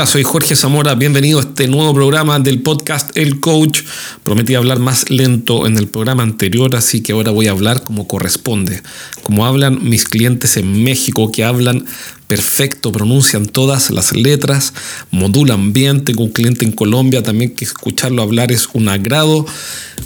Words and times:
Hola, 0.00 0.06
soy 0.06 0.22
Jorge 0.22 0.56
Zamora, 0.56 0.94
bienvenido 0.94 1.40
a 1.40 1.42
este 1.42 1.68
nuevo 1.68 1.92
programa 1.92 2.38
del 2.38 2.62
podcast 2.62 3.14
El 3.18 3.38
Coach. 3.38 3.82
Prometí 4.24 4.54
hablar 4.54 4.78
más 4.78 5.10
lento 5.10 5.66
en 5.66 5.76
el 5.76 5.88
programa 5.88 6.22
anterior, 6.22 6.74
así 6.74 7.02
que 7.02 7.12
ahora 7.12 7.32
voy 7.32 7.48
a 7.48 7.50
hablar 7.50 7.82
como 7.82 8.08
corresponde, 8.08 8.82
como 9.22 9.44
hablan 9.44 9.86
mis 9.86 10.06
clientes 10.06 10.56
en 10.56 10.84
México, 10.84 11.30
que 11.30 11.44
hablan 11.44 11.84
perfecto, 12.28 12.92
pronuncian 12.92 13.44
todas 13.44 13.90
las 13.90 14.16
letras, 14.16 14.72
modulan 15.10 15.74
bien. 15.74 16.02
Tengo 16.02 16.24
un 16.24 16.30
cliente 16.30 16.64
en 16.64 16.72
Colombia 16.72 17.22
también 17.22 17.54
que 17.54 17.66
escucharlo 17.66 18.22
hablar 18.22 18.52
es 18.52 18.70
un 18.72 18.88
agrado. 18.88 19.44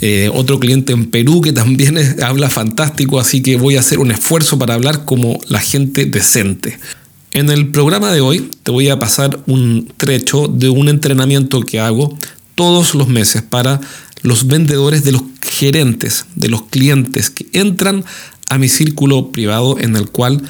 Eh, 0.00 0.29
otro 0.34 0.58
cliente 0.58 0.92
en 0.92 1.08
Perú 1.08 1.40
que 1.40 1.52
también 1.52 2.20
habla 2.20 2.50
fantástico, 2.50 3.20
así 3.20 3.42
que 3.42 3.56
voy 3.56 3.76
a 3.76 3.80
hacer 3.80 4.00
un 4.00 4.11
esfuerzo 4.11 4.58
para 4.58 4.74
hablar 4.74 5.04
como 5.04 5.38
la 5.46 5.61
gente 5.61 6.04
decente. 6.04 6.81
En 7.34 7.50
el 7.50 7.72
programa 7.72 8.12
de 8.12 8.20
hoy 8.20 8.48
te 8.62 8.70
voy 8.70 8.90
a 8.90 9.00
pasar 9.00 9.40
un 9.48 9.92
trecho 9.96 10.46
de 10.46 10.68
un 10.68 10.88
entrenamiento 10.88 11.62
que 11.62 11.80
hago 11.80 12.16
todos 12.54 12.94
los 12.94 13.08
meses 13.08 13.42
para 13.42 13.80
los 14.22 14.46
vendedores 14.46 15.02
de 15.02 15.11
los 15.11 15.22
gerentes, 15.42 16.26
de 16.36 16.48
los 16.48 16.62
clientes 16.66 17.30
que 17.30 17.48
entran 17.52 18.04
a 18.48 18.56
mi 18.56 18.68
círculo 18.68 19.32
privado 19.32 19.80
en 19.80 19.96
el 19.96 20.11
cual 20.11 20.42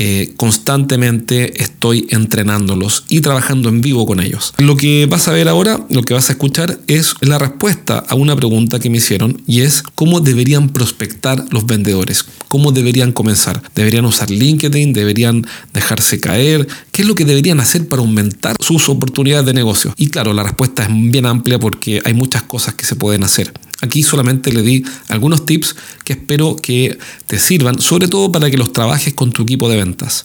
eh, 0.00 0.32
constantemente 0.36 1.60
estoy 1.60 2.06
entrenándolos 2.10 3.04
y 3.08 3.20
trabajando 3.20 3.68
en 3.68 3.80
vivo 3.80 4.06
con 4.06 4.20
ellos. 4.20 4.54
Lo 4.56 4.76
que 4.76 5.06
vas 5.06 5.26
a 5.26 5.32
ver 5.32 5.48
ahora, 5.48 5.84
lo 5.90 6.02
que 6.02 6.14
vas 6.14 6.30
a 6.30 6.34
escuchar 6.34 6.78
es 6.86 7.14
la 7.20 7.36
respuesta 7.36 8.04
a 8.08 8.14
una 8.14 8.36
pregunta 8.36 8.78
que 8.78 8.90
me 8.90 8.98
hicieron 8.98 9.42
y 9.46 9.62
es 9.62 9.82
cómo 9.96 10.20
deberían 10.20 10.68
prospectar 10.68 11.44
los 11.50 11.66
vendedores, 11.66 12.24
cómo 12.46 12.70
deberían 12.70 13.10
comenzar. 13.10 13.60
¿Deberían 13.74 14.04
usar 14.04 14.30
LinkedIn? 14.30 14.92
¿Deberían 14.92 15.44
dejarse 15.74 16.20
caer? 16.20 16.68
¿Qué 16.92 17.02
es 17.02 17.08
lo 17.08 17.16
que 17.16 17.24
deberían 17.24 17.58
hacer 17.58 17.88
para 17.88 18.00
aumentar 18.00 18.56
sus 18.60 18.88
oportunidades 18.88 19.46
de 19.46 19.52
negocio? 19.52 19.92
Y 19.96 20.10
claro, 20.10 20.32
la 20.32 20.44
respuesta 20.44 20.84
es 20.84 20.88
bien 20.92 21.26
amplia 21.26 21.58
porque 21.58 22.00
hay 22.04 22.14
muchas 22.14 22.44
cosas 22.44 22.74
que 22.74 22.86
se 22.86 22.94
pueden 22.94 23.24
hacer. 23.24 23.52
Aquí 23.80 24.02
solamente 24.02 24.52
le 24.52 24.62
di 24.62 24.84
algunos 25.08 25.46
tips 25.46 25.76
que 26.04 26.14
espero 26.14 26.56
que 26.56 26.98
te 27.26 27.38
sirvan, 27.38 27.78
sobre 27.78 28.08
todo 28.08 28.32
para 28.32 28.50
que 28.50 28.58
los 28.58 28.72
trabajes 28.72 29.14
con 29.14 29.32
tu 29.32 29.42
equipo 29.42 29.68
de 29.68 29.76
ventas. 29.76 30.24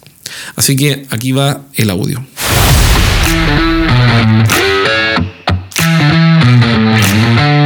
Así 0.55 0.75
que 0.75 1.05
aquí 1.09 1.31
va 1.31 1.61
el 1.75 1.89
audio. 1.89 2.25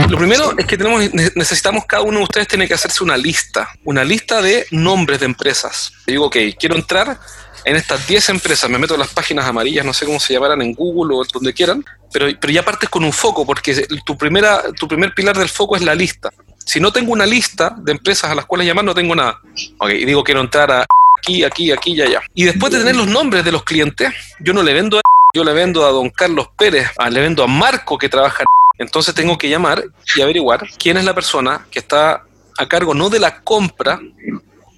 Lo 0.10 0.18
primero 0.18 0.58
es 0.58 0.66
que 0.66 0.78
tenemos, 0.78 1.14
necesitamos, 1.36 1.86
cada 1.86 2.04
uno 2.04 2.18
de 2.20 2.24
ustedes 2.24 2.48
tiene 2.48 2.68
que 2.68 2.74
hacerse 2.74 3.04
una 3.04 3.16
lista, 3.16 3.70
una 3.84 4.04
lista 4.04 4.42
de 4.42 4.66
nombres 4.72 5.20
de 5.20 5.26
empresas. 5.26 5.94
digo, 6.06 6.26
ok, 6.26 6.38
quiero 6.60 6.76
entrar 6.76 7.20
en 7.68 7.76
estas 7.76 8.08
10 8.08 8.30
empresas, 8.30 8.70
me 8.70 8.78
meto 8.78 8.94
en 8.94 9.02
las 9.02 9.10
páginas 9.10 9.46
amarillas, 9.46 9.86
no 9.86 9.94
sé 9.94 10.06
cómo 10.06 10.20
se 10.20 10.34
llamarán 10.34 10.62
en 10.62 10.74
Google 10.74 11.16
o 11.16 11.24
donde 11.34 11.54
quieran, 11.54 11.84
pero, 12.12 12.28
pero 12.40 12.54
ya 12.54 12.64
partes 12.64 12.90
con 12.90 13.04
un 13.04 13.12
foco, 13.12 13.46
porque 13.46 13.86
tu, 14.06 14.18
primera, 14.18 14.64
tu 14.80 14.88
primer 14.88 15.14
pilar 15.14 15.38
del 15.38 15.50
foco 15.50 15.76
es 15.76 15.82
la 15.84 15.94
lista. 15.94 16.30
Si 16.66 16.80
no 16.80 16.92
tengo 16.92 17.12
una 17.12 17.26
lista 17.26 17.76
de 17.78 17.92
empresas 17.92 18.32
a 18.32 18.36
las 18.36 18.46
cuales 18.46 18.68
llamar, 18.68 18.86
no 18.86 18.96
tengo 18.96 19.16
nada. 19.16 19.40
Ok, 19.80 19.90
y 19.92 20.06
digo, 20.06 20.24
quiero 20.24 20.42
entrar 20.42 20.72
a 20.72 20.86
aquí, 21.20 21.44
aquí, 21.44 21.72
aquí 21.72 21.94
y 21.94 22.02
allá. 22.02 22.22
Y 22.34 22.46
después 22.46 22.72
de 22.72 22.80
tener 22.80 22.96
los 22.96 23.08
nombres 23.08 23.44
de 23.44 23.52
los 23.52 23.64
clientes, 23.64 24.14
yo 24.40 24.54
no 24.54 24.64
le 24.64 24.74
vendo 24.74 24.98
a 24.98 25.02
yo 25.34 25.44
le 25.44 25.52
vendo 25.52 25.86
a 25.86 25.92
don 25.92 26.10
Carlos 26.10 26.48
Pérez, 26.58 26.88
le 27.12 27.20
vendo 27.20 27.44
a 27.44 27.48
Marco 27.48 27.98
que 27.98 28.08
trabaja 28.08 28.46
entonces 28.78 29.14
tengo 29.16 29.38
que 29.38 29.50
llamar 29.50 29.84
y 30.16 30.22
averiguar 30.22 30.68
quién 30.78 30.98
es 30.98 31.04
la 31.04 31.14
persona 31.14 31.66
que 31.72 31.80
está 31.80 32.24
a 32.58 32.68
cargo 32.68 32.94
no 32.94 33.10
de 33.10 33.20
la 33.20 33.42
compra, 33.42 34.00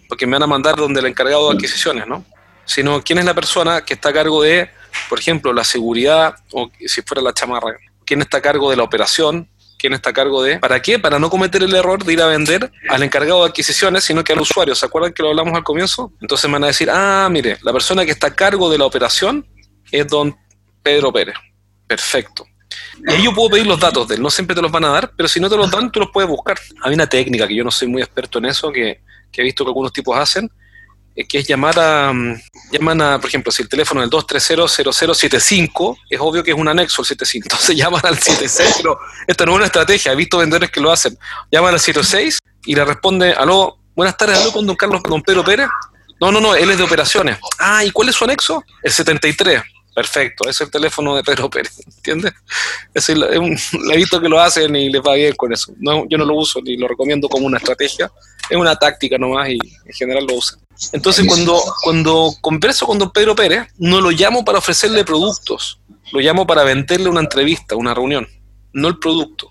porque 0.08 0.26
me 0.26 0.34
van 0.34 0.44
a 0.44 0.48
mandar 0.48 0.76
donde 0.76 1.00
el 1.00 1.06
encargado 1.06 1.50
de 1.50 1.56
adquisiciones, 1.56 2.08
¿no? 2.08 2.26
Sino 2.70 3.02
quién 3.02 3.18
es 3.18 3.26
la 3.26 3.34
persona 3.34 3.82
que 3.82 3.96
está 3.96 4.10
a 4.10 4.14
cargo 4.14 4.44
de, 4.44 4.70
por 5.10 5.20
ejemplo, 5.20 5.52
la 5.52 5.64
seguridad 5.64 6.36
o 6.52 6.70
si 6.86 7.02
fuera 7.02 7.20
la 7.20 7.34
chamarra, 7.34 7.76
quién 8.06 8.22
está 8.22 8.38
a 8.38 8.42
cargo 8.42 8.70
de 8.70 8.78
la 8.78 8.84
operación, 8.84 9.50
quién 9.80 9.94
está 9.94 10.12
a 10.12 10.14
cargo 10.14 10.44
de... 10.44 10.60
¿Para 10.60 10.80
qué? 10.80 11.00
Para 11.00 11.18
no 11.18 11.32
cometer 11.32 11.64
el 11.64 11.74
error 11.74 12.04
de 12.04 12.14
ir 12.14 12.22
a 12.22 12.28
vender 12.28 12.72
al 12.90 13.02
encargado 13.02 13.44
de 13.44 13.50
adquisiciones, 13.50 14.04
sino 14.04 14.24
que 14.24 14.34
al 14.34 14.42
usuario. 14.42 14.76
¿Se 14.76 14.86
acuerdan 14.86 15.14
que 15.14 15.24
lo 15.24 15.30
hablamos 15.30 15.56
al 15.56 15.64
comienzo? 15.64 16.14
Entonces 16.22 16.48
me 16.48 16.54
van 16.54 16.66
a 16.66 16.68
decir, 16.68 16.92
ah, 16.92 17.28
mire, 17.32 17.58
la 17.64 17.74
persona 17.74 18.06
que 18.06 18.12
está 18.12 18.28
a 18.28 18.36
cargo 18.36 18.70
de 18.70 18.78
la 18.78 18.86
operación 18.86 19.48
es 19.92 20.08
don 20.08 20.38
Pedro 20.84 21.12
Pérez. 21.12 21.36
Perfecto. 21.88 22.46
Y 23.08 23.12
ahí 23.12 23.24
yo 23.24 23.34
puedo 23.34 23.50
pedir 23.50 23.66
los 23.66 23.80
datos 23.80 24.08
de 24.08 24.16
él, 24.16 24.22
no 24.22 24.30
siempre 24.30 24.56
te 24.56 24.62
los 24.62 24.72
van 24.72 24.86
a 24.86 24.90
dar, 24.90 25.12
pero 25.18 25.28
si 25.28 25.40
no 25.40 25.50
te 25.50 25.58
los 25.58 25.72
dan, 25.72 25.92
tú 25.92 26.02
los 26.02 26.10
puedes 26.12 26.30
buscar. 26.30 26.60
Hay 26.84 26.94
una 26.94 27.08
técnica 27.08 27.48
que 27.48 27.56
yo 27.56 27.64
no 27.64 27.72
soy 27.72 27.88
muy 27.88 28.04
experto 28.04 28.38
en 28.38 28.46
eso, 28.46 28.72
que, 28.72 29.02
que 29.32 29.42
he 29.42 29.44
visto 29.44 29.64
que 29.64 29.70
algunos 29.70 29.92
tipos 29.92 30.16
hacen, 30.16 30.52
que 31.28 31.40
es 31.40 31.48
llamar 31.48 31.80
a, 31.80 32.14
mm, 32.14 32.42
llaman 32.72 33.02
a, 33.02 33.20
por 33.20 33.28
ejemplo, 33.28 33.52
si 33.52 33.64
el 33.64 33.70
teléfono 33.70 34.02
es 34.02 34.06
el 34.06 34.12
230-0075, 34.12 35.98
es 36.10 36.20
obvio 36.20 36.44
que 36.44 36.52
es 36.52 36.58
un 36.58 36.68
anexo 36.68 37.02
el 37.02 37.08
75, 37.08 37.46
entonces 37.50 37.76
llaman 37.76 38.02
al 38.04 38.18
76, 38.18 38.76
pero 38.78 39.00
esto 39.28 39.46
no 39.46 39.52
es 39.54 39.56
una 39.58 39.66
estrategia, 39.66 40.12
he 40.12 40.16
visto 40.16 40.38
vendedores 40.38 40.72
que 40.72 40.82
lo 40.82 40.92
hacen, 40.92 41.18
llaman 41.52 41.74
al 41.74 41.80
06 41.80 42.40
y 42.66 42.76
le 42.76 42.86
responde, 42.86 43.34
aló, 43.34 43.78
buenas 43.96 44.18
tardes, 44.18 44.40
aló 44.40 44.52
con 44.52 44.66
don 44.66 44.76
Carlos, 44.76 45.02
don 45.04 45.22
Pedro 45.22 45.44
Pérez, 45.44 45.68
no, 46.22 46.32
no, 46.32 46.40
no, 46.40 46.56
él 46.56 46.70
es 46.70 46.78
de 46.78 46.84
operaciones, 46.84 47.38
ah, 47.60 47.84
¿y 47.84 47.92
cuál 47.92 48.10
es 48.10 48.16
su 48.16 48.26
anexo? 48.26 48.64
El 48.84 48.92
73, 48.92 49.62
Perfecto, 50.00 50.48
es 50.48 50.62
el 50.62 50.72
teléfono 50.72 51.14
de 51.14 51.24
Pedro 51.24 51.50
Pérez, 51.50 51.74
¿entiendes? 51.98 52.32
Es 52.94 53.10
un, 53.10 53.58
he 53.92 53.98
visto 53.98 54.22
que 54.22 54.30
lo 54.30 54.40
hacen 54.40 54.74
y 54.74 54.90
les 54.90 55.02
va 55.02 55.16
bien 55.16 55.36
con 55.36 55.52
eso. 55.52 55.74
No, 55.78 56.08
yo 56.08 56.18
no 56.18 56.24
lo 56.24 56.36
uso 56.36 56.62
ni 56.62 56.78
lo 56.78 56.88
recomiendo 56.88 57.28
como 57.28 57.46
una 57.46 57.58
estrategia, 57.58 58.10
es 58.50 58.58
una 58.58 58.78
táctica 58.78 59.18
nomás 59.18 59.50
y 59.50 59.58
en 59.58 59.94
general 59.94 60.26
lo 60.26 60.36
usan. 60.36 60.58
Entonces, 60.94 61.26
cuando, 61.28 61.62
cuando 61.82 62.32
converso 62.42 62.86
con 62.86 62.98
don 62.98 63.12
Pedro 63.12 63.36
Pérez, 63.36 63.68
no 63.78 64.00
lo 64.02 64.12
llamo 64.12 64.46
para 64.46 64.60
ofrecerle 64.60 65.04
productos, 65.04 65.80
lo 66.12 66.20
llamo 66.20 66.48
para 66.48 66.64
venderle 66.64 67.10
una 67.10 67.20
entrevista, 67.20 67.76
una 67.76 67.94
reunión, 67.94 68.28
no 68.74 68.88
el 68.88 68.98
producto. 68.98 69.50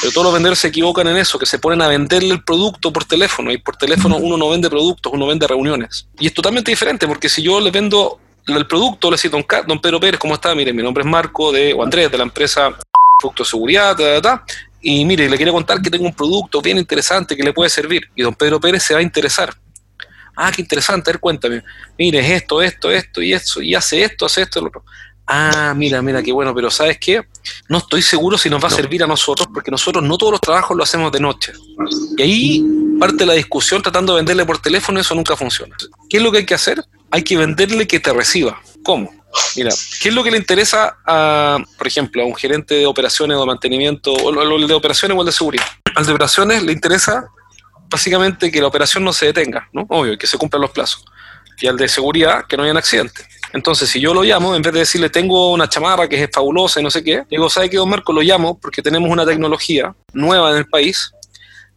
Pero 0.00 0.12
todos 0.12 0.24
los 0.24 0.32
vendedores 0.32 0.58
se 0.58 0.68
equivocan 0.68 1.06
en 1.08 1.16
eso, 1.16 1.38
que 1.38 1.46
se 1.46 1.58
ponen 1.58 1.82
a 1.82 1.88
venderle 1.88 2.34
el 2.34 2.44
producto 2.44 2.92
por 2.92 3.04
teléfono, 3.04 3.50
y 3.50 3.58
por 3.58 3.76
teléfono 3.76 4.16
uno 4.16 4.36
no 4.36 4.50
vende 4.50 4.68
productos, 4.68 5.12
uno 5.12 5.26
vende 5.26 5.46
reuniones. 5.46 6.06
Y 6.18 6.26
es 6.26 6.34
totalmente 6.34 6.70
diferente, 6.70 7.06
porque 7.06 7.28
si 7.28 7.42
yo 7.42 7.60
le 7.60 7.70
vendo 7.70 8.20
el 8.46 8.66
producto, 8.66 9.10
le 9.10 9.14
decía, 9.14 9.30
don, 9.30 9.44
don 9.66 9.80
Pedro 9.80 10.00
Pérez, 10.00 10.20
¿cómo 10.20 10.34
está? 10.34 10.54
Mire, 10.54 10.72
mi 10.72 10.82
nombre 10.82 11.02
es 11.02 11.08
Marco 11.08 11.52
de, 11.52 11.74
o 11.74 11.82
Andrés, 11.82 12.10
de 12.10 12.18
la 12.18 12.24
empresa 12.24 12.76
Producto 13.18 13.42
de 13.42 13.48
Seguridad, 13.48 13.96
y 14.80 15.04
mire, 15.04 15.28
le 15.28 15.36
quiero 15.36 15.52
contar 15.52 15.82
que 15.82 15.90
tengo 15.90 16.04
un 16.04 16.14
producto 16.14 16.62
bien 16.62 16.78
interesante 16.78 17.36
que 17.36 17.42
le 17.42 17.52
puede 17.52 17.68
servir. 17.68 18.02
Y 18.14 18.22
don 18.22 18.34
Pedro 18.34 18.60
Pérez 18.60 18.82
se 18.84 18.94
va 18.94 19.00
a 19.00 19.02
interesar. 19.02 19.54
Ah, 20.40 20.52
qué 20.54 20.62
interesante, 20.62 21.10
a 21.10 21.12
ver, 21.12 21.20
cuéntame. 21.20 21.64
Mire, 21.98 22.20
es 22.20 22.42
esto, 22.42 22.62
esto, 22.62 22.92
esto 22.92 23.20
y 23.20 23.32
esto, 23.32 23.60
y 23.60 23.74
hace 23.74 24.04
esto, 24.04 24.24
hace 24.24 24.42
esto, 24.42 24.60
lo 24.60 24.68
otro. 24.68 24.84
Ah, 25.26 25.74
mira, 25.76 26.00
mira, 26.00 26.22
qué 26.22 26.30
bueno, 26.30 26.54
pero 26.54 26.70
¿sabes 26.70 26.96
qué? 26.98 27.22
No 27.68 27.78
estoy 27.78 28.02
seguro 28.02 28.38
si 28.38 28.48
nos 28.48 28.62
va 28.62 28.68
a 28.68 28.70
servir 28.70 29.02
a 29.02 29.08
nosotros, 29.08 29.48
porque 29.52 29.72
nosotros 29.72 30.04
no 30.04 30.16
todos 30.16 30.30
los 30.30 30.40
trabajos 30.40 30.76
lo 30.76 30.84
hacemos 30.84 31.10
de 31.10 31.18
noche. 31.18 31.52
Y 32.16 32.22
ahí 32.22 32.64
parte 33.00 33.26
la 33.26 33.34
discusión 33.34 33.82
tratando 33.82 34.14
de 34.14 34.20
venderle 34.20 34.46
por 34.46 34.58
teléfono, 34.62 35.00
eso 35.00 35.12
nunca 35.16 35.36
funciona. 35.36 35.76
¿Qué 36.08 36.18
es 36.18 36.22
lo 36.22 36.30
que 36.30 36.38
hay 36.38 36.46
que 36.46 36.54
hacer? 36.54 36.82
Hay 37.10 37.24
que 37.24 37.36
venderle 37.36 37.88
que 37.88 37.98
te 37.98 38.12
reciba. 38.12 38.62
¿Cómo? 38.84 39.10
Mira, 39.56 39.70
¿qué 40.00 40.08
es 40.08 40.14
lo 40.14 40.22
que 40.22 40.30
le 40.30 40.38
interesa 40.38 40.98
a, 41.04 41.58
por 41.76 41.86
ejemplo, 41.88 42.22
a 42.22 42.26
un 42.26 42.36
gerente 42.36 42.76
de 42.76 42.86
operaciones 42.86 43.36
o 43.36 43.44
mantenimiento, 43.44 44.12
o 44.12 44.30
el 44.40 44.68
de 44.68 44.74
operaciones 44.74 45.18
o 45.18 45.20
el 45.20 45.26
de 45.26 45.32
seguridad? 45.32 45.66
Al 45.96 46.06
de 46.06 46.12
operaciones 46.12 46.62
le 46.62 46.72
interesa 46.72 47.28
básicamente 47.88 48.50
que 48.50 48.60
la 48.60 48.66
operación 48.66 49.04
no 49.04 49.12
se 49.12 49.26
detenga, 49.26 49.68
¿no? 49.72 49.86
Obvio, 49.88 50.16
que 50.18 50.26
se 50.26 50.38
cumplan 50.38 50.62
los 50.62 50.70
plazos. 50.70 51.04
Y 51.60 51.66
al 51.66 51.76
de 51.76 51.88
seguridad, 51.88 52.44
que 52.46 52.56
no 52.56 52.62
haya 52.62 52.72
un 52.72 52.78
accidente. 52.78 53.22
Entonces, 53.52 53.88
si 53.88 54.00
yo 54.00 54.14
lo 54.14 54.22
llamo, 54.22 54.54
en 54.54 54.62
vez 54.62 54.72
de 54.72 54.80
decirle 54.80 55.10
tengo 55.10 55.52
una 55.52 55.68
chamarra 55.68 56.08
que 56.08 56.22
es 56.22 56.30
fabulosa 56.32 56.80
y 56.80 56.82
no 56.82 56.90
sé 56.90 57.02
qué, 57.02 57.24
digo, 57.30 57.48
¿sabe 57.48 57.70
qué, 57.70 57.78
don 57.78 57.88
Marco? 57.88 58.12
Lo 58.12 58.20
llamo 58.20 58.58
porque 58.58 58.82
tenemos 58.82 59.10
una 59.10 59.24
tecnología 59.24 59.94
nueva 60.12 60.50
en 60.50 60.58
el 60.58 60.66
país 60.66 61.12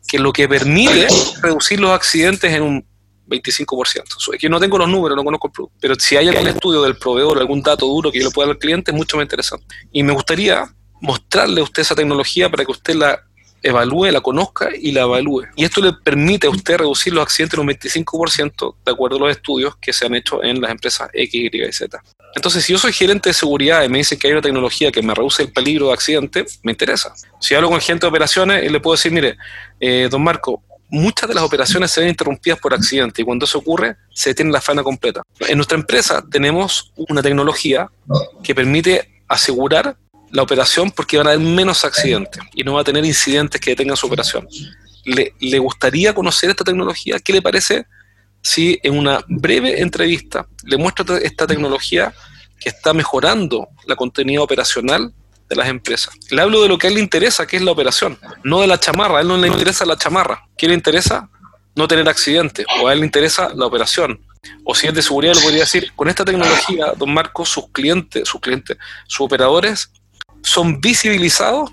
que 0.07 0.19
lo 0.19 0.33
que 0.33 0.47
permite 0.47 1.07
reducir 1.41 1.79
los 1.79 1.91
accidentes 1.91 2.53
en 2.53 2.63
un 2.63 2.85
25%. 3.27 4.03
Es 4.33 4.39
que 4.39 4.49
no 4.49 4.59
tengo 4.59 4.77
los 4.77 4.89
números, 4.89 5.15
no 5.15 5.23
conozco 5.23 5.47
el 5.47 5.53
producto. 5.53 5.77
Pero 5.79 5.95
si 5.95 6.17
hay 6.17 6.27
algún 6.27 6.47
estudio 6.47 6.81
del 6.81 6.97
proveedor, 6.97 7.39
algún 7.39 7.61
dato 7.61 7.85
duro 7.87 8.11
que 8.11 8.19
yo 8.19 8.25
le 8.25 8.31
pueda 8.31 8.47
dar 8.47 8.55
al 8.55 8.59
cliente, 8.59 8.91
es 8.91 8.97
mucho 8.97 9.15
más 9.15 9.23
interesante. 9.23 9.65
Y 9.91 10.03
me 10.03 10.11
gustaría 10.11 10.65
mostrarle 10.99 11.61
a 11.61 11.63
usted 11.63 11.81
esa 11.81 11.95
tecnología 11.95 12.49
para 12.49 12.65
que 12.65 12.71
usted 12.71 12.95
la 12.95 13.19
evalúe, 13.61 14.11
la 14.11 14.21
conozca 14.21 14.69
y 14.75 14.91
la 14.91 15.01
evalúe. 15.01 15.43
Y 15.55 15.63
esto 15.63 15.81
le 15.81 15.93
permite 15.93 16.47
a 16.47 16.49
usted 16.49 16.77
reducir 16.77 17.13
los 17.13 17.23
accidentes 17.23 17.57
en 17.57 17.67
un 17.67 17.73
25% 17.73 18.75
de 18.85 18.91
acuerdo 18.91 19.17
a 19.17 19.19
los 19.19 19.31
estudios 19.31 19.75
que 19.77 19.93
se 19.93 20.05
han 20.05 20.15
hecho 20.15 20.43
en 20.43 20.61
las 20.61 20.71
empresas 20.71 21.09
X, 21.13 21.33
Y 21.33 21.63
y 21.63 21.71
Z. 21.71 22.01
Entonces, 22.35 22.63
si 22.63 22.73
yo 22.73 22.79
soy 22.79 22.93
gerente 22.93 23.29
de 23.29 23.33
seguridad 23.33 23.83
y 23.83 23.89
me 23.89 23.99
dicen 23.99 24.17
que 24.17 24.27
hay 24.27 24.33
una 24.33 24.41
tecnología 24.41 24.91
que 24.91 25.01
me 25.01 25.13
reduce 25.13 25.43
el 25.43 25.51
peligro 25.51 25.87
de 25.87 25.93
accidente, 25.93 26.45
me 26.63 26.71
interesa. 26.71 27.13
Si 27.39 27.55
hablo 27.55 27.69
con 27.69 27.81
gente 27.81 28.05
de 28.05 28.09
operaciones, 28.09 28.71
le 28.71 28.79
puedo 28.79 28.95
decir, 28.95 29.11
mire, 29.11 29.37
eh, 29.79 30.07
don 30.09 30.23
Marco, 30.23 30.63
muchas 30.89 31.27
de 31.27 31.35
las 31.35 31.43
operaciones 31.43 31.91
se 31.91 32.01
ven 32.01 32.09
interrumpidas 32.09 32.59
por 32.59 32.73
accidente 32.73 33.21
y 33.21 33.25
cuando 33.25 33.45
eso 33.45 33.57
ocurre 33.57 33.95
se 34.13 34.33
tiene 34.33 34.51
la 34.51 34.61
faena 34.61 34.83
completa. 34.83 35.23
En 35.39 35.57
nuestra 35.57 35.77
empresa 35.77 36.23
tenemos 36.29 36.91
una 36.95 37.21
tecnología 37.21 37.89
que 38.43 38.53
permite 38.53 39.23
asegurar 39.27 39.95
la 40.31 40.43
operación 40.43 40.91
porque 40.91 41.17
van 41.17 41.27
a 41.27 41.31
haber 41.31 41.45
menos 41.45 41.83
accidentes 41.85 42.41
y 42.53 42.63
no 42.63 42.73
va 42.73 42.81
a 42.81 42.83
tener 42.83 43.05
incidentes 43.05 43.59
que 43.59 43.71
detengan 43.71 43.97
su 43.97 44.07
operación. 44.07 44.47
¿Le, 45.03 45.33
¿Le, 45.39 45.59
gustaría 45.59 46.13
conocer 46.13 46.49
esta 46.49 46.63
tecnología? 46.63 47.19
¿Qué 47.19 47.33
le 47.33 47.41
parece 47.41 47.85
si 48.41 48.79
en 48.83 48.97
una 48.97 49.23
breve 49.27 49.81
entrevista 49.81 50.47
le 50.63 50.77
muestro 50.77 51.17
esta 51.17 51.47
tecnología 51.47 52.13
que 52.59 52.69
está 52.69 52.93
mejorando 52.93 53.69
la 53.85 53.95
continuidad 53.95 54.43
operacional 54.43 55.13
de 55.49 55.55
las 55.55 55.67
empresas. 55.67 56.13
Le 56.29 56.41
hablo 56.41 56.61
de 56.61 56.69
lo 56.69 56.77
que 56.77 56.87
a 56.87 56.89
él 56.89 56.95
le 56.95 57.01
interesa, 57.01 57.45
que 57.45 57.57
es 57.57 57.61
la 57.61 57.71
operación, 57.71 58.17
no 58.43 58.61
de 58.61 58.67
la 58.67 58.79
chamarra. 58.79 59.17
A 59.17 59.21
él 59.21 59.27
no 59.27 59.37
le 59.37 59.47
interesa 59.47 59.85
la 59.85 59.97
chamarra. 59.97 60.45
¿Qué 60.57 60.67
le 60.67 60.73
interesa? 60.73 61.29
No 61.75 61.87
tener 61.87 62.07
accidente. 62.07 62.65
O 62.81 62.87
a 62.87 62.93
él 62.93 62.99
le 62.99 63.05
interesa 63.05 63.51
la 63.53 63.65
operación. 63.65 64.21
O 64.63 64.73
si 64.73 64.87
es 64.87 64.93
de 64.93 65.01
seguridad, 65.01 65.35
le 65.35 65.41
podría 65.41 65.61
decir, 65.61 65.91
con 65.95 66.07
esta 66.07 66.23
tecnología, 66.23 66.93
don 66.97 67.13
Marcos, 67.13 67.49
sus 67.49 67.69
clientes, 67.69 68.27
sus 68.27 68.39
clientes, 68.39 68.77
sus 69.07 69.21
operadores 69.21 69.91
son 70.43 70.79
visibilizados, 70.79 71.71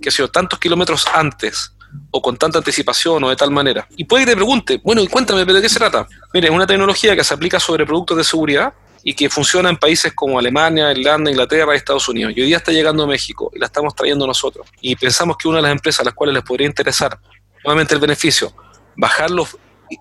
que 0.00 0.10
sea 0.10 0.28
tantos 0.28 0.58
kilómetros 0.58 1.06
antes 1.12 1.72
o 2.10 2.20
con 2.20 2.36
tanta 2.36 2.58
anticipación 2.58 3.22
o 3.24 3.30
de 3.30 3.36
tal 3.36 3.50
manera. 3.50 3.86
Y 3.96 4.04
puede 4.04 4.24
que 4.24 4.32
te 4.32 4.36
pregunte, 4.36 4.80
bueno, 4.82 5.02
y 5.02 5.06
cuéntame, 5.06 5.44
¿pero 5.44 5.56
de 5.56 5.62
qué 5.62 5.68
se 5.68 5.78
trata? 5.78 6.06
Mire, 6.32 6.48
es 6.48 6.54
una 6.54 6.66
tecnología 6.66 7.16
que 7.16 7.24
se 7.24 7.34
aplica 7.34 7.60
sobre 7.60 7.86
productos 7.86 8.16
de 8.16 8.24
seguridad 8.24 8.74
y 9.02 9.14
que 9.14 9.28
funciona 9.28 9.68
en 9.68 9.76
países 9.76 10.14
como 10.14 10.38
Alemania, 10.38 10.90
Irlanda, 10.90 11.30
Inglaterra 11.30 11.74
y 11.74 11.76
Estados 11.76 12.08
Unidos. 12.08 12.32
Y 12.34 12.40
hoy 12.40 12.46
día 12.46 12.56
está 12.56 12.72
llegando 12.72 13.04
a 13.04 13.06
México 13.06 13.50
y 13.54 13.58
la 13.58 13.66
estamos 13.66 13.94
trayendo 13.94 14.26
nosotros. 14.26 14.66
Y 14.80 14.96
pensamos 14.96 15.36
que 15.36 15.46
una 15.46 15.58
de 15.58 15.62
las 15.62 15.72
empresas 15.72 16.00
a 16.00 16.04
las 16.04 16.14
cuales 16.14 16.34
les 16.34 16.42
podría 16.42 16.66
interesar 16.66 17.18
nuevamente 17.62 17.94
el 17.94 18.00
beneficio, 18.00 18.54
bajar 18.96 19.30
los, 19.30 19.56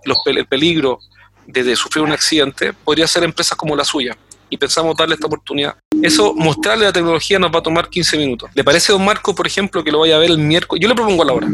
los 0.06 0.18
el 0.26 0.48
peligro 0.48 1.00
de, 1.46 1.76
sufrir 1.76 2.04
un 2.04 2.14
accidente, 2.14 2.72
podría 2.72 3.06
ser 3.06 3.24
empresas 3.24 3.58
como 3.58 3.76
la 3.76 3.84
suya. 3.84 4.18
Y 4.50 4.58
pensamos 4.58 4.96
darle 4.96 5.16
esta 5.16 5.28
oportunidad. 5.28 5.76
Eso, 6.04 6.34
mostrarle 6.36 6.86
la 6.86 6.94
tecnología 6.94 7.40
nos 7.40 7.52
va 7.54 7.60
a 7.60 7.64
tomar 7.64 7.90
15 7.90 8.18
minutos. 8.18 8.50
¿Le 8.54 8.64
parece, 8.64 8.92
don 8.92 9.04
Marco, 9.04 9.34
por 9.34 9.48
ejemplo, 9.48 9.84
que 9.84 9.92
lo 9.92 10.00
vaya 10.00 10.18
a 10.18 10.20
ver 10.20 10.32
el 10.32 10.38
miércoles? 10.38 10.82
Yo 10.82 10.90
le 10.90 10.96
propongo 10.96 11.24
a 11.24 11.26
la 11.26 11.34
hora. 11.34 11.48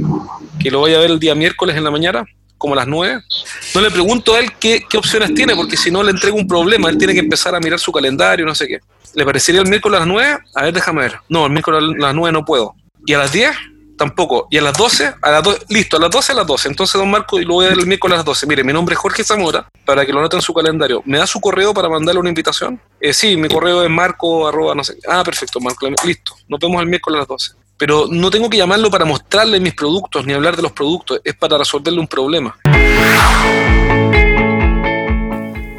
Que 0.59 0.71
lo 0.71 0.81
vaya 0.81 0.97
a 0.97 1.01
ver 1.01 1.11
el 1.11 1.19
día 1.19 1.35
miércoles 1.35 1.77
en 1.77 1.83
la 1.83 1.91
mañana 1.91 2.25
como 2.59 2.75
las 2.75 2.87
nueve, 2.87 3.23
no 3.73 3.79
le 3.79 3.89
pregunto 3.89 4.35
a 4.35 4.39
él 4.39 4.51
qué, 4.59 4.83
opciones 4.97 5.33
tiene, 5.33 5.55
porque 5.55 5.77
si 5.77 5.89
no 5.89 6.03
le 6.03 6.11
entrego 6.11 6.35
un 6.35 6.45
problema, 6.45 6.89
él 6.89 6.97
tiene 6.97 7.13
que 7.13 7.21
empezar 7.21 7.55
a 7.55 7.59
mirar 7.59 7.79
su 7.79 7.91
calendario, 7.91 8.45
no 8.45 8.53
sé 8.53 8.67
qué. 8.67 8.79
¿Le 9.15 9.23
parecería 9.23 9.61
el 9.61 9.69
miércoles 9.69 9.95
a 9.95 9.99
las 10.01 10.07
nueve? 10.07 10.37
A 10.53 10.63
ver, 10.63 10.73
déjame 10.73 11.01
ver. 11.03 11.15
No, 11.29 11.45
el 11.45 11.51
miércoles 11.53 11.81
a 11.81 12.01
las 12.01 12.13
nueve 12.13 12.33
no 12.33 12.43
puedo. 12.43 12.75
¿Y 13.05 13.13
a 13.13 13.17
las 13.17 13.31
diez? 13.31 13.55
Tampoco. 13.99 14.47
¿Y 14.49 14.57
a 14.57 14.61
las 14.61 14.77
doce? 14.77 15.13
A 15.21 15.29
las 15.29 15.43
listo, 15.67 15.97
a 15.97 15.99
las 15.99 16.09
doce 16.09 16.31
a 16.31 16.35
las 16.35 16.47
doce. 16.47 16.69
Entonces, 16.69 16.97
don 16.97 17.11
Marco, 17.11 17.37
y 17.37 17.43
lo 17.43 17.55
voy 17.55 17.65
a 17.65 17.69
ver 17.71 17.79
el 17.79 17.85
miércoles 17.85 18.13
a 18.13 18.17
las 18.19 18.25
doce. 18.25 18.47
Mire, 18.47 18.63
mi 18.63 18.71
nombre 18.71 18.93
es 18.93 18.99
Jorge 18.99 19.25
Zamora, 19.25 19.67
para 19.83 20.05
que 20.05 20.13
lo 20.13 20.21
noten 20.21 20.37
en 20.37 20.41
su 20.41 20.53
calendario. 20.53 21.03
¿Me 21.05 21.17
da 21.17 21.27
su 21.27 21.41
correo 21.41 21.73
para 21.73 21.89
mandarle 21.89 22.21
una 22.21 22.29
invitación? 22.29 22.79
Eh, 23.01 23.13
sí, 23.13 23.35
mi 23.35 23.49
correo 23.49 23.83
es 23.83 23.89
marco, 23.89 24.47
arroba, 24.47 24.73
no 24.73 24.85
sé. 24.85 24.95
Ah, 25.05 25.21
perfecto, 25.21 25.59
Marco. 25.59 25.85
Listo. 26.05 26.33
Nos 26.47 26.61
vemos 26.61 26.81
el 26.81 26.87
miércoles 26.87 27.17
a 27.17 27.19
las 27.19 27.27
doce 27.27 27.51
pero 27.77 28.07
no 28.11 28.29
tengo 28.29 28.49
que 28.49 28.57
llamarlo 28.57 28.91
para 28.91 29.05
mostrarle 29.05 29.57
mis 29.61 29.73
productos 29.73 30.25
ni 30.25 30.33
hablar 30.33 30.57
de 30.57 30.63
los 30.63 30.73
productos, 30.73 31.21
es 31.23 31.33
para 31.33 31.57
resolverle 31.57 32.01
un 32.01 32.09
problema. 32.09 32.57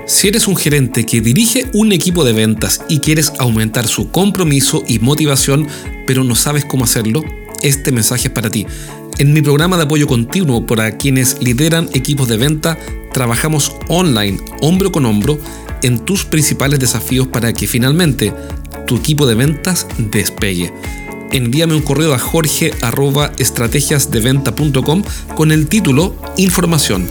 Si 0.06 0.26
eres 0.26 0.48
un 0.48 0.56
gerente 0.56 1.06
que 1.06 1.20
dirige 1.20 1.70
un 1.72 1.92
equipo 1.92 2.24
de 2.24 2.32
ventas 2.32 2.84
y 2.88 2.98
quieres 2.98 3.32
aumentar 3.38 3.86
su 3.86 4.10
compromiso 4.10 4.82
y 4.88 4.98
motivación, 4.98 5.68
pero 6.06 6.24
no 6.24 6.34
sabes 6.34 6.64
cómo 6.64 6.84
hacerlo, 6.84 7.22
este 7.62 7.92
mensaje 7.92 8.28
es 8.28 8.34
para 8.34 8.50
ti. 8.50 8.66
En 9.18 9.32
mi 9.32 9.42
programa 9.42 9.76
de 9.76 9.84
apoyo 9.84 10.06
continuo 10.06 10.66
para 10.66 10.96
quienes 10.96 11.42
lideran 11.42 11.88
equipos 11.92 12.28
de 12.28 12.36
venta, 12.36 12.78
trabajamos 13.12 13.74
online, 13.88 14.38
hombro 14.60 14.92
con 14.92 15.06
hombro, 15.06 15.38
en 15.82 15.98
tus 15.98 16.24
principales 16.24 16.78
desafíos 16.78 17.28
para 17.28 17.52
que 17.52 17.66
finalmente 17.66 18.32
tu 18.86 18.96
equipo 18.96 19.26
de 19.26 19.34
ventas 19.34 19.86
despegue 19.98 20.72
envíame 21.32 21.74
un 21.74 21.82
correo 21.82 22.14
a 22.14 22.18
jorge.estrategiasdeventa.com 22.18 25.02
con 25.34 25.52
el 25.52 25.68
título 25.68 26.16
Información 26.36 27.08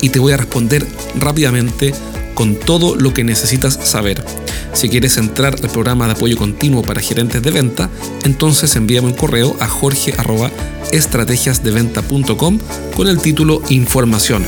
y 0.00 0.08
te 0.10 0.18
voy 0.18 0.32
a 0.32 0.36
responder 0.36 0.84
rápidamente 1.18 1.94
con 2.34 2.56
todo 2.56 2.96
lo 2.96 3.14
que 3.14 3.24
necesitas 3.24 3.78
saber. 3.82 4.22
Si 4.72 4.88
quieres 4.88 5.16
entrar 5.16 5.56
al 5.62 5.70
programa 5.70 6.06
de 6.06 6.12
apoyo 6.12 6.36
continuo 6.36 6.82
para 6.82 7.00
gerentes 7.00 7.42
de 7.42 7.50
venta, 7.50 7.90
entonces 8.24 8.76
envíame 8.76 9.08
un 9.08 9.14
correo 9.14 9.56
a 9.60 9.66
jorge.estrategiasdeventa.com 9.68 12.58
con 12.96 13.08
el 13.08 13.20
título 13.20 13.62
Información 13.68 14.46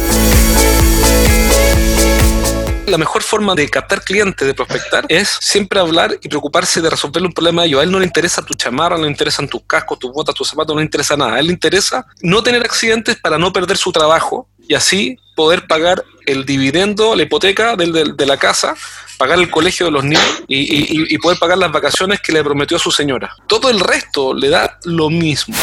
la 2.93 2.99
mejor 2.99 3.23
forma 3.23 3.55
de 3.55 3.71
captar 3.71 4.03
clientes, 4.03 4.47
de 4.47 4.53
prospectar, 4.53 5.07
es 5.09 5.39
siempre 5.41 5.81
hablar 5.81 6.19
y 6.21 6.29
preocuparse 6.29 6.83
de 6.83 6.91
resolverle 6.91 7.27
un 7.27 7.33
problema 7.33 7.63
a 7.63 7.65
ellos. 7.65 7.81
A 7.81 7.85
él 7.85 7.91
no 7.91 7.99
le 7.99 8.05
interesa 8.05 8.43
tu 8.43 8.53
chamarra, 8.53 8.99
no 8.99 9.05
le 9.05 9.11
interesan 9.11 9.49
tus 9.49 9.63
cascos, 9.63 9.99
tus 9.99 10.13
botas, 10.13 10.35
tus 10.35 10.49
zapatos, 10.49 10.75
no 10.75 10.81
le 10.81 10.85
interesa 10.85 11.17
nada. 11.17 11.35
A 11.35 11.41
él 11.41 11.47
le 11.47 11.55
interesa 11.55 12.05
no 12.21 12.43
tener 12.43 12.63
accidentes 12.63 13.17
para 13.17 13.39
no 13.39 13.51
perder 13.51 13.79
su 13.79 13.93
trabajo 13.93 14.47
y 14.69 14.75
así 14.75 15.19
poder 15.35 15.67
pagar 15.67 16.05
el 16.27 16.45
dividendo, 16.47 17.15
la 17.15 17.23
hipoteca 17.23 17.77
de 17.77 18.27
la 18.27 18.37
casa, 18.37 18.75
pagar 19.19 19.39
el 19.39 19.51
colegio 19.51 19.87
de 19.87 19.93
los 19.93 20.05
niños 20.05 20.43
y, 20.49 21.17
poder 21.19 21.39
pagar 21.39 21.59
las 21.59 21.73
vacaciones 21.73 22.21
que 22.21 22.33
le 22.33 22.43
prometió 22.43 22.77
a 22.77 22.81
su 22.81 22.91
señora. 22.91 23.35
Todo 23.47 23.71
el 23.71 23.81
resto 23.81 24.35
le 24.35 24.49
da 24.49 24.79
lo 24.85 25.11
mismo. 25.11 25.55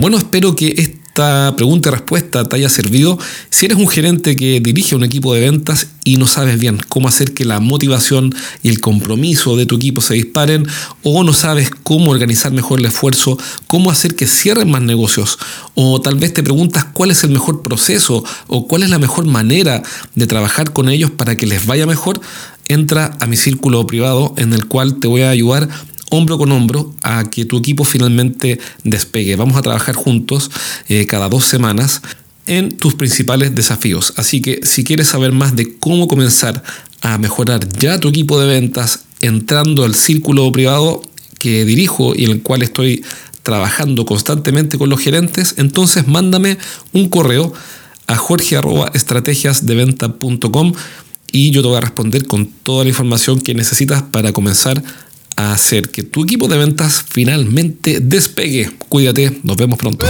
Bueno, 0.00 0.16
espero 0.16 0.56
que 0.56 1.01
esta 1.12 1.54
pregunta 1.56 1.90
y 1.90 1.92
respuesta 1.92 2.42
te 2.44 2.56
haya 2.56 2.70
servido. 2.70 3.18
Si 3.50 3.66
eres 3.66 3.76
un 3.76 3.86
gerente 3.86 4.34
que 4.34 4.60
dirige 4.60 4.96
un 4.96 5.04
equipo 5.04 5.34
de 5.34 5.40
ventas 5.40 5.88
y 6.04 6.16
no 6.16 6.26
sabes 6.26 6.58
bien 6.58 6.78
cómo 6.88 7.06
hacer 7.06 7.34
que 7.34 7.44
la 7.44 7.60
motivación 7.60 8.34
y 8.62 8.70
el 8.70 8.80
compromiso 8.80 9.54
de 9.58 9.66
tu 9.66 9.76
equipo 9.76 10.00
se 10.00 10.14
disparen, 10.14 10.66
o 11.02 11.22
no 11.22 11.34
sabes 11.34 11.70
cómo 11.82 12.12
organizar 12.12 12.50
mejor 12.52 12.80
el 12.80 12.86
esfuerzo, 12.86 13.36
cómo 13.66 13.90
hacer 13.90 14.16
que 14.16 14.26
cierren 14.26 14.70
más 14.70 14.80
negocios, 14.80 15.38
o 15.74 16.00
tal 16.00 16.14
vez 16.14 16.32
te 16.32 16.42
preguntas 16.42 16.86
cuál 16.94 17.10
es 17.10 17.22
el 17.24 17.30
mejor 17.30 17.60
proceso 17.60 18.24
o 18.46 18.66
cuál 18.66 18.82
es 18.82 18.88
la 18.88 18.98
mejor 18.98 19.26
manera 19.26 19.82
de 20.14 20.26
trabajar 20.26 20.72
con 20.72 20.88
ellos 20.88 21.10
para 21.10 21.36
que 21.36 21.46
les 21.46 21.66
vaya 21.66 21.86
mejor, 21.86 22.22
entra 22.68 23.16
a 23.20 23.26
mi 23.26 23.36
círculo 23.36 23.86
privado 23.86 24.32
en 24.38 24.54
el 24.54 24.66
cual 24.66 24.98
te 24.98 25.08
voy 25.08 25.22
a 25.22 25.30
ayudar 25.30 25.68
hombro 26.12 26.38
con 26.38 26.52
hombro 26.52 26.94
a 27.02 27.28
que 27.30 27.46
tu 27.46 27.58
equipo 27.58 27.84
finalmente 27.84 28.58
despegue. 28.84 29.34
Vamos 29.36 29.56
a 29.56 29.62
trabajar 29.62 29.94
juntos 29.94 30.50
eh, 30.88 31.06
cada 31.06 31.30
dos 31.30 31.46
semanas 31.46 32.02
en 32.46 32.76
tus 32.76 32.94
principales 32.94 33.54
desafíos. 33.54 34.12
Así 34.16 34.42
que 34.42 34.60
si 34.62 34.84
quieres 34.84 35.08
saber 35.08 35.32
más 35.32 35.56
de 35.56 35.78
cómo 35.78 36.08
comenzar 36.08 36.62
a 37.00 37.16
mejorar 37.16 37.66
ya 37.78 37.98
tu 37.98 38.08
equipo 38.08 38.38
de 38.38 38.46
ventas 38.46 39.04
entrando 39.20 39.84
al 39.84 39.94
círculo 39.94 40.52
privado 40.52 41.00
que 41.38 41.64
dirijo 41.64 42.12
y 42.14 42.26
en 42.26 42.32
el 42.32 42.42
cual 42.42 42.60
estoy 42.62 43.02
trabajando 43.42 44.04
constantemente 44.04 44.76
con 44.76 44.90
los 44.90 45.00
gerentes, 45.00 45.54
entonces 45.56 46.06
mándame 46.06 46.58
un 46.92 47.08
correo 47.08 47.54
a 48.06 48.16
jorge.estrategiasdeventa.com 48.16 50.74
y 51.32 51.50
yo 51.50 51.62
te 51.62 51.68
voy 51.68 51.78
a 51.78 51.80
responder 51.80 52.26
con 52.26 52.46
toda 52.46 52.84
la 52.84 52.90
información 52.90 53.40
que 53.40 53.54
necesitas 53.54 54.02
para 54.02 54.32
comenzar 54.32 54.82
a 55.36 55.52
hacer 55.52 55.90
que 55.90 56.02
tu 56.02 56.24
equipo 56.24 56.48
de 56.48 56.58
ventas 56.58 57.04
finalmente 57.08 58.00
despegue. 58.00 58.70
Cuídate, 58.88 59.40
nos 59.42 59.56
vemos 59.56 59.78
pronto. 59.78 60.06